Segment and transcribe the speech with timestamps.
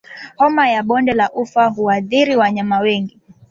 [0.37, 3.19] Homa ya bonde la ufa huathiri wanyama wengi